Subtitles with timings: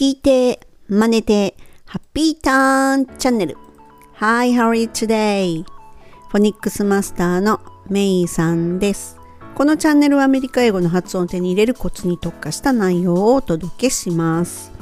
[0.00, 3.58] 聞いて、真似て、ハッピーターンチャンネル。
[4.14, 5.62] Hi, how are you today?
[6.30, 9.18] フォニックスマスターのメイさんです。
[9.54, 14.72] このチャンネルはアメリカ英語の発音を手に入れるコツに特化した内容をお届けします。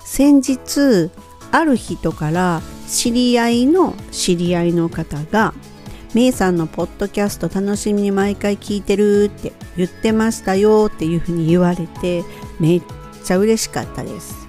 [0.00, 1.12] 先日、
[1.52, 5.54] ある人から知り合いの知り合いの方が
[6.12, 12.24] メイさんのポッドキャスト楽しみに毎回聞いてるって言ってましたよっていうふうに言われて
[12.58, 12.82] めっ
[13.20, 14.48] ちゃ嬉しかったです。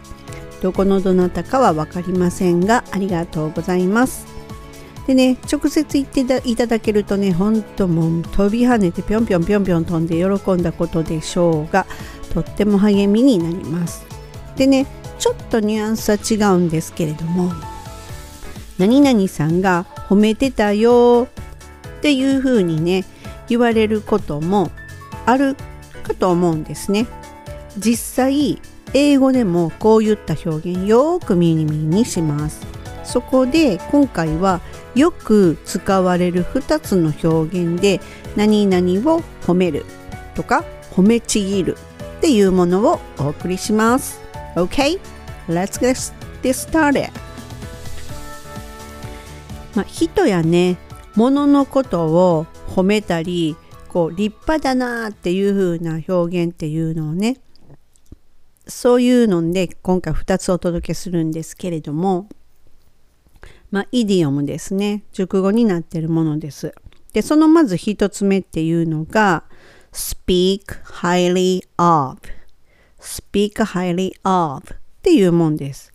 [0.62, 4.28] どこのどなたかは分かりませんがありがとうございます。
[5.08, 11.88] でね、直接言っていただけるとね、ほんともう飛び跳ねてぴょんぴょんぴょんぴょん飛んで喜んだことでしょうが、
[12.34, 14.06] とっても励みになります。
[14.56, 14.86] でね、
[15.18, 17.52] ちょっとニュアンスは違うんですけれども、
[18.78, 21.28] 何々さんが褒めてたよ
[21.98, 23.06] っていうふうにね、
[23.50, 24.72] 言われることも
[25.26, 25.56] ある
[26.04, 27.08] かと思うんですね。
[27.78, 28.62] 実際
[28.94, 32.66] 英語でもこういった表現よく耳にします
[33.04, 34.62] そこで今回は
[34.96, 38.02] よく使われる2つの表現で
[38.36, 39.86] 何々を褒める
[40.36, 41.78] とか褒めちぎる
[42.18, 44.22] っていうものをお送りします
[44.56, 45.00] OK?
[45.48, 47.12] Let's get started
[49.76, 50.78] まあ、人やね
[51.16, 53.56] 物のことを褒めたり
[53.88, 57.38] こう立派だなっていう風な表現っていうのをね
[58.68, 62.30] そういうので今回2つお届けするんですけれども
[63.72, 65.04] まあイディオムですね。
[65.14, 66.74] 熟語になっているものです。
[67.14, 69.46] でそのまず1つ目っていうのが
[69.92, 72.20] speak highly of
[73.00, 75.94] speak highly of っていうもんです。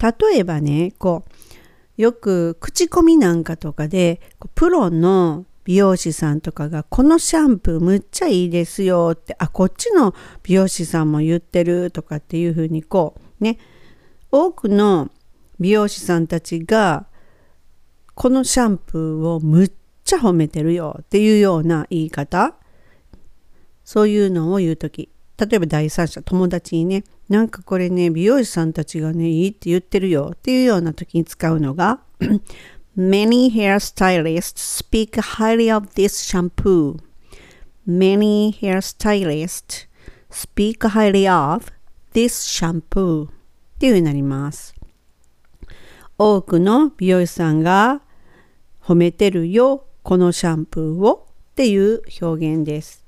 [0.00, 4.20] 例えばねこうよく口コミなんかとかで
[4.54, 13.58] プロの美容師さんとかがこのシャンプーむっちゃいいですよってあこっちの美容師さんも言ってるとかっていうふうにこうね
[14.30, 15.10] 多くの
[15.60, 17.06] 美容師さんたちが
[18.14, 19.72] このシャンプーをむっ
[20.04, 22.54] ちゃ褒めてるよっていうような言い方。
[23.84, 25.10] そういうのを言う時。
[25.38, 32.00] 例えば第三者友達にねなんかこれね美容師さんたちがねいいって言ってるよっていうような時に使うのが
[32.94, 36.98] Many hairstylists speak highly of this shampoo.
[37.86, 39.86] Many hairstylists
[40.28, 41.72] speak highly of
[42.12, 43.30] this shampoo っ
[43.78, 44.74] ていうになります。
[46.18, 48.02] 多くの美容師さんが
[48.82, 53.06] 褒めてるよ、このシャンプーをっていう表現です。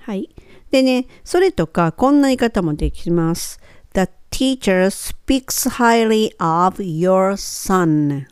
[0.00, 0.28] はい。
[0.70, 3.58] でね、それとかこんな言い方もできます。
[3.94, 8.26] The teacher speaks highly of your son.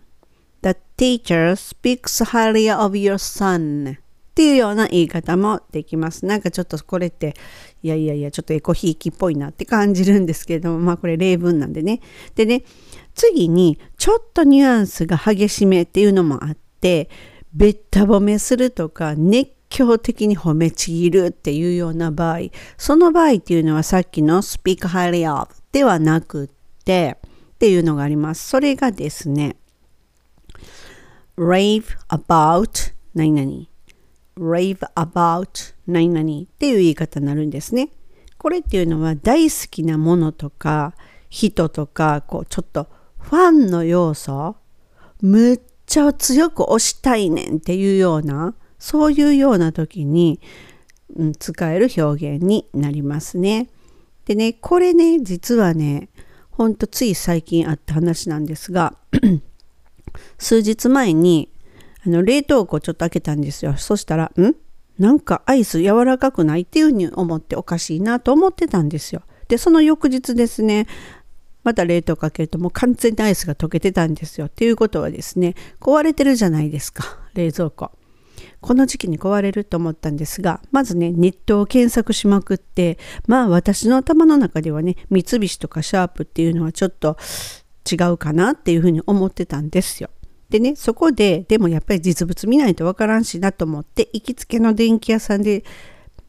[0.64, 3.98] The teacher speaks highly of your son っ
[4.34, 6.24] ていうような言い方もできます。
[6.24, 7.34] なんかちょっとこれって、
[7.82, 12.00] いやいやいや、ちょっとエコひいきっぽいなって感じるんですけれども、まあこれ例文なんでね。
[12.34, 12.64] でね、
[13.14, 17.10] 次にちょっとニュアンスが激しめっていうのもあって、
[17.52, 22.38] べった褒めするとか、熱狂的に褒めちぎるっていうような場合、
[22.78, 26.48] その場合っていうのはさっきの speak highly of ではなくっ
[26.84, 27.18] て、
[27.54, 28.48] っていうのがあります。
[28.48, 29.56] それがですね、
[31.36, 33.66] rave about 何々
[34.36, 37.90] rave about 何々っていう言い方になるんですね。
[38.38, 40.94] これっていうのは大好きなものとか
[41.30, 44.56] 人とかこうちょっとファンの要素
[45.22, 50.40] むっちゃ強く推したいねんっていうようなそういうような時に、
[51.16, 53.70] うん、使える表現になりますね。
[54.26, 56.08] でねこれね実はね
[56.50, 58.96] ほんとつい最近あった話なんですが
[60.44, 61.48] 数日前に
[62.06, 63.74] あの冷凍庫ちょっと開けたんですよ。
[63.78, 64.54] そしたら、ん？
[64.98, 69.22] なんかアイス柔らかくないっていうふうに思っておかしいなと思ってたんですよ。
[69.48, 70.86] で、その翌日ですね、
[71.64, 74.46] また冷凍庫開けるともう完全にアイスが溶けてたんですよ。
[74.46, 77.90] っていうことはですね、壊れてるじゃないですか、冷蔵庫。
[78.60, 87.16] この時期に壊れると思ったんですが、まずね、ネットを検索しまくって、まあ私の頭の中ではね、三菱とかシャープっていうのはちょっと
[87.90, 90.10] 違うかなっていうふうに思ってたんですよ。
[90.54, 95.64] でね、そこで、でもやっぱり実物見ないとわからんしなと思って、行きつけの電気屋さんで、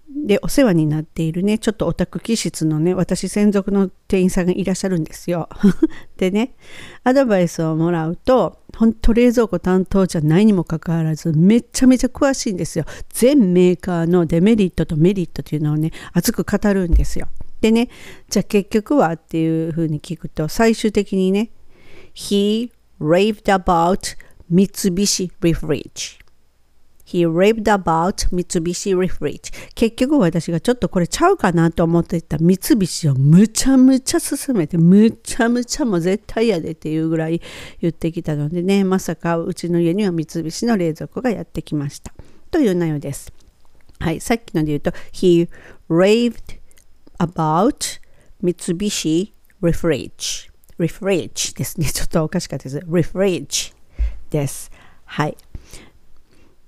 [0.09, 5.47] で、お世話になっているね、ちょっとオタク気質のね、私専属の店員さんがいらっしゃるんですよ。
[6.17, 6.55] でね、
[7.03, 12.85] アドバイスをもらうと、ほんと冷蔵庫担当じゃないにもかかわらず、めちゃめちゃ詳しいんですよ。
[13.09, 17.27] 全メーカーのデメリットとメリットというのをね、熱く語るんですよ。
[17.61, 17.89] でね、
[18.27, 21.51] じゃあ結局はっていうふうに聞くと、最終的にね、
[22.15, 24.15] He raved about
[24.51, 26.19] Mitsubishi Refrige.
[27.07, 37.41] He raved about Mitsubishi Refresh 結局私がちょっとこれちゃうかなと思ってた三菱をむちゃむちゃ勧めてむちゃむちゃもう絶対やでっていうぐらい
[37.79, 42.11] 言ってきたのでねまさかうちの家には三菱の冷蔵庫がやってきました。
[42.49, 43.31] という内容です。
[43.99, 45.47] はいさっきので言うと He
[45.87, 46.59] raved
[47.19, 47.99] about
[48.43, 49.31] Mitsubishi
[49.61, 50.49] Refresh
[50.79, 53.73] Refresh ですねちょっとおかしかったです Refresh
[54.29, 54.71] です
[55.05, 55.37] はい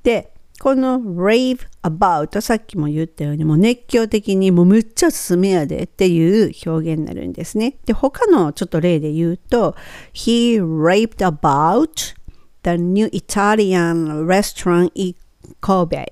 [0.04, 7.78] でこの rave about さっきも言ったようにもう熱狂的にもうむっちゃおすすめやでっていう表現になるんですね。
[7.86, 9.76] で他のちょっと例で言うと
[10.14, 12.16] He raved about
[12.64, 15.16] the new Italian restaurant in
[15.62, 16.06] Kobe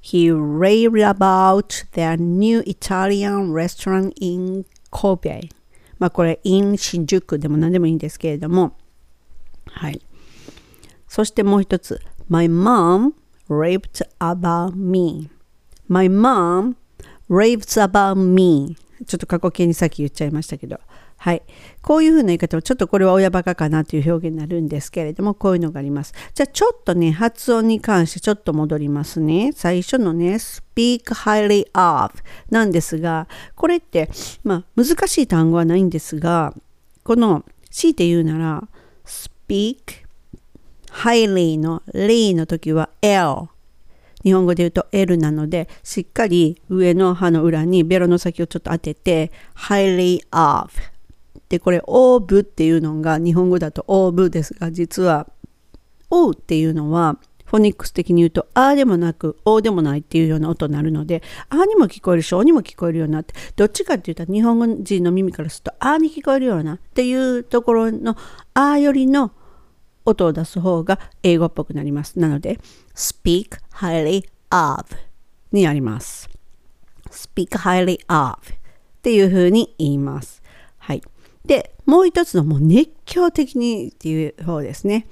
[0.00, 5.48] He raved about the new Italian restaurant in Kobe
[5.98, 8.76] まあこれ in 新宿でも何でもいいんですけれども
[9.66, 10.00] はい
[11.08, 13.12] そしてもう一つ My mom
[13.48, 15.30] raved about me.
[15.88, 16.76] My mom
[17.28, 18.76] raves about me.
[19.06, 20.80] ちょっと過去形にさっき言っちゃいましたけど。
[21.16, 21.42] はい。
[21.82, 26.14] こういうふうな言い方はちょっとこれは親バカかなという表現になるんですけれども、こういうのがあります。
[26.34, 29.52] じゃあちょっとね、発音に関してちょっと戻りますね。
[29.54, 32.14] 最初のね、speak highly of
[32.50, 34.10] なんですが、これって、
[34.44, 36.54] まあ難しい単語はないんですが、
[37.02, 38.68] この強いて言うなら、
[39.04, 40.06] speak
[40.90, 43.48] highly の ly の時は L
[44.22, 50.72] 日本語で言うと L なのでしっかり上の歯の裏にベロの先をちょっと当てて highly of
[51.48, 55.28] でこれ of っていうのが日本語だと of ですが実は
[56.10, 68.16] O っていうのはフォニックス的に言うと、あーでもなく、おでもないっていうような音になるので、あーにも聞こえるし、おにも聞こえるようになって、どっちかっていうと、日本人の耳からすると、あーに聞こえるようなっていうところの、
[68.54, 69.30] あーよりの
[70.04, 72.18] 音を出す方が英語っぽくなります。
[72.18, 72.58] なので、
[72.96, 74.84] speak highly of
[75.52, 76.28] になります。
[77.10, 80.42] speak highly of っていう風に言います。
[80.78, 81.02] はい。
[81.46, 85.06] で、もう一つのもう熱狂的にっていう方ですね。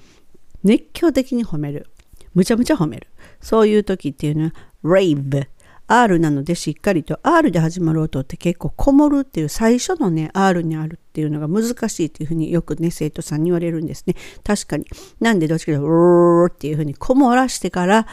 [0.62, 1.86] 熱狂的に褒める。
[2.34, 3.06] むちゃむちゃ褒める。
[3.40, 4.52] そういう時っていうのは
[4.82, 5.46] rave
[5.86, 14.86] R なのでしっかりと R で始まる音って結構こもるっていう最初のね R にあるっていうのが難しいっていうふうによくね生徒さんに言われるんですね確かに
[15.20, 18.06] なんでどっちかというとーっていうふうにこもらしてから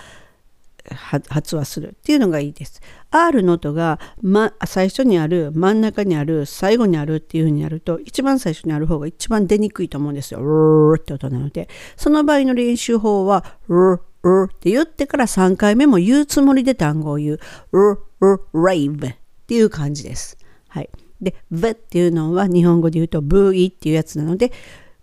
[1.30, 2.82] 発話するっていうのがいいです。
[3.12, 10.40] R の音が、ま、最初にある真ん中にある最後にあるっていう風になると一番最初にある方が一番出にくいと思うんですよ。
[10.42, 11.68] うーって音なので
[11.98, 17.40] その場合の練習法はうーうって言ってから3回目も言うつもりで単語を言う。
[17.72, 17.92] う、
[18.22, 19.16] う、rave っ
[19.48, 20.38] ていう感じです。
[20.68, 20.90] はい。
[21.22, 24.52] で、v っていうのは日本語で言うと v っていうやつなので、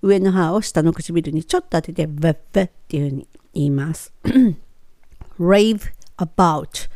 [0.03, 4.13] 上の歯を下の唇にちょっと当てて v, v っていうふうに言います。
[5.39, 5.81] rave
[6.19, 6.89] about,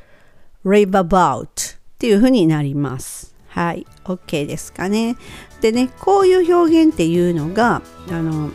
[0.65, 3.35] rave about っていうふうになります。
[3.49, 3.87] はい。
[4.05, 5.17] OK ですかね。
[5.61, 8.51] でね、こういう表現っていうのが、あの、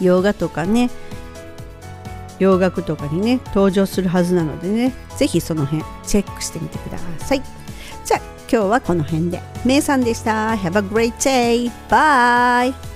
[0.00, 0.90] 洋画とかね、
[2.38, 7.42] 洋楽とかにね登場するはずなのでね是非その辺チェックしてみてください
[8.04, 8.20] じゃあ
[8.50, 11.70] 今日はこの辺でめいさんでした Have a great day!
[11.88, 12.93] Bye!